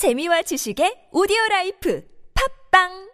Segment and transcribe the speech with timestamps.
[0.00, 2.02] 재미와 지식의 오디오 라이프
[2.72, 3.10] 팝빵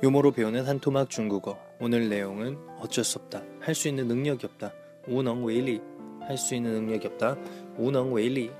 [0.00, 1.58] 유머로 배우는 한토막 중국어.
[1.80, 3.42] 오늘 내용은 어쩔 수 없다.
[3.58, 4.72] 할 수 있는 능력이 없다.
[5.08, 5.82] 우능 웨일리.
[6.20, 7.36] 할 수 있는 능력이 없다.
[7.78, 8.52] 우능 웨일리.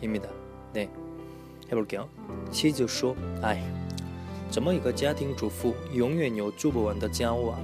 [0.00, 0.30] 입니다.
[0.72, 0.88] 네.
[1.72, 2.08] 해볼게요.
[2.52, 3.60] 妻子说：“哎，
[4.48, 7.58] 怎么一个家庭主妇永远有做不完的家务啊？”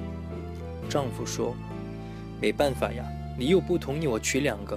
[0.91, 1.55] 丈夫说：“
[2.43, 3.07] 没办法呀，
[3.39, 4.77] 你又不同意我娶两个。”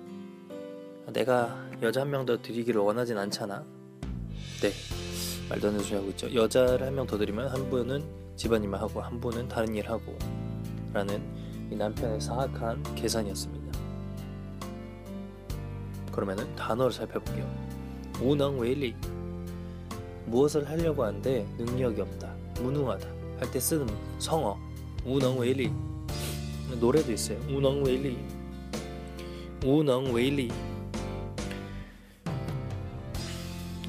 [1.07, 3.63] 내가 여자 한 명 더 드리기를 원하진 않잖아.
[4.61, 4.71] 네.
[5.49, 6.33] 말도 안 되는 소리 하고 있죠.
[6.33, 8.03] 여자를 한 명 더 드리면 한 분은
[8.35, 10.17] 집안일만 하고 한 분은 다른 일 하고
[10.93, 11.21] 라는
[11.71, 13.79] 이 남편의 사악한 계산이었습니다.
[16.11, 17.49] 그러면은 단어를 살펴볼게요.
[18.59, 18.95] 웨일리
[20.25, 22.33] 무엇을 하려고 하는데 능력이 없다.
[22.61, 23.07] 무능하다.
[23.39, 23.87] 할 때 쓰는
[24.19, 24.57] 성어
[25.39, 25.71] 웨일리
[26.79, 27.39] 노래도 있어요.
[27.49, 28.17] 우능 웨일리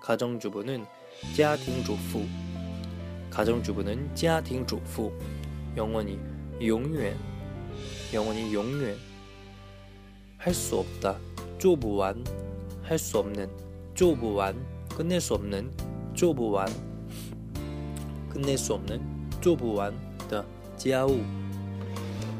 [0.00, 0.84] 가정주부는
[1.34, 2.26] 家庭主妇
[3.30, 5.12] 가정주부는 家庭主妇
[5.76, 6.18] 영원히
[6.60, 7.16] 영원
[8.12, 8.96] 영원히 영원
[10.38, 11.16] 할 수 없다
[11.58, 12.16] 做不完
[12.82, 13.48] 할 수 없는
[13.94, 14.54] 做不完
[14.88, 15.70] 끝낼 수 없는
[16.14, 16.68] 做不完
[18.28, 19.00] 끝낼 수 없는
[19.40, 19.94] 做不完
[20.28, 20.44] 的
[20.76, 21.20] 家务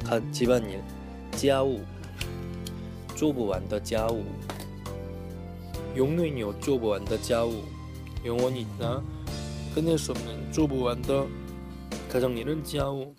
[0.04, 0.82] 가, 집안일
[1.32, 1.80] 家务
[3.14, 4.25] 做不完的家务
[5.97, 7.62] 영원히 有做不完的家务
[8.25, 9.03] 영원히 있다
[9.75, 11.26] 끝낼 수 없는 쪼부완더
[12.10, 13.14] 가정일은 지하우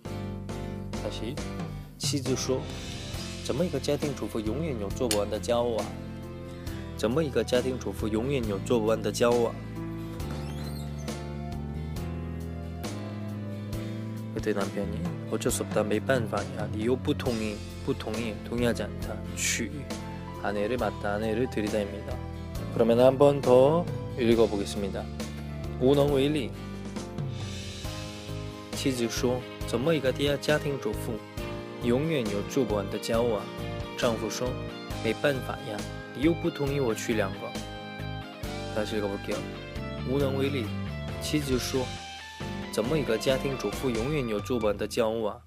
[0.92, 1.36] 다시
[1.98, 2.62] 치즈说
[3.44, 5.86] 怎么一个家庭主妇永远有做不完的家务啊
[6.96, 9.56] 怎么一个家庭主妇永远有做不完的家务啊
[14.36, 15.02] 그때 남편이
[15.32, 19.72] 어쩔 수 없다 没办法呀 你又不同意 不同意 동의하지 않다 娶
[20.42, 22.27] 아내를 맞다 아내를 들이다입니다
[22.78, 23.86] 그러면 한 번 더
[24.18, 25.04] 읽어보겠습니다
[25.80, 26.50] 无能为力。
[28.72, 31.14] 妻子说：“怎么一个家家庭主妇
[31.84, 33.42] 永远有做不完的家务啊？”
[33.98, 34.50] 丈夫说：“
[35.04, 35.78] 没办法呀，
[36.16, 37.38] 你又不同意我娶两个。”
[38.76, 39.38] 다시읽어볼게요
[40.10, 40.66] 无能为力。
[41.22, 41.86] 妻子说：“
[42.74, 45.38] 怎么一个家庭主妇永远有做不完的家务啊？”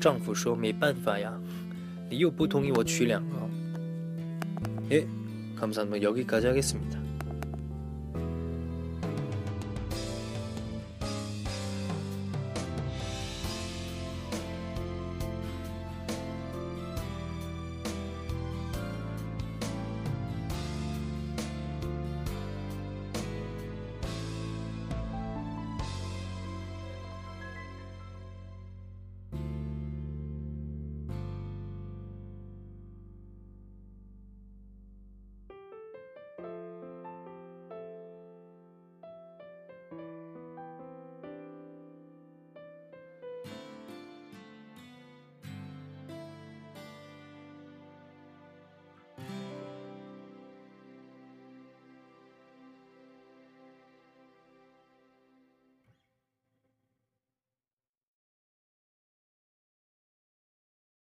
[0.00, 1.32] 丈夫说：“没办法呀，
[2.10, 3.36] 你又不同意我娶两个。”
[4.90, 5.06] 에
[5.61, 7.00] 감사합니다 여기까지 하겠습니다